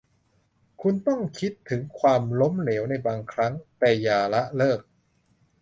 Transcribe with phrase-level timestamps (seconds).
[0.81, 4.79] คุณต้องคิดถึงความล้มเหลวในบางครั้ง แต่อย่าละเลิก